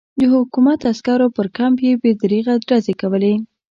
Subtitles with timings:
[0.19, 3.33] د حکومت عسکرو پر کمپ بې دریغه ډزې کولې.